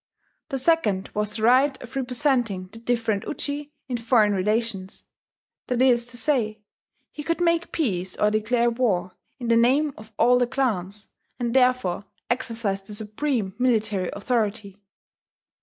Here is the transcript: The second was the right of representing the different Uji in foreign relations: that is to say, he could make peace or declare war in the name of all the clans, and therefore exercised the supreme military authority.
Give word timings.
The 0.49 0.57
second 0.57 1.11
was 1.13 1.35
the 1.35 1.43
right 1.43 1.79
of 1.79 1.95
representing 1.95 2.69
the 2.71 2.79
different 2.79 3.23
Uji 3.27 3.71
in 3.87 3.97
foreign 3.97 4.33
relations: 4.33 5.05
that 5.67 5.79
is 5.79 6.07
to 6.07 6.17
say, 6.17 6.57
he 7.11 7.21
could 7.21 7.39
make 7.39 7.71
peace 7.71 8.17
or 8.17 8.31
declare 8.31 8.71
war 8.71 9.11
in 9.37 9.47
the 9.49 9.55
name 9.57 9.93
of 9.97 10.11
all 10.17 10.39
the 10.39 10.47
clans, 10.47 11.09
and 11.37 11.53
therefore 11.53 12.05
exercised 12.31 12.87
the 12.87 12.95
supreme 12.95 13.53
military 13.59 14.09
authority. 14.13 14.81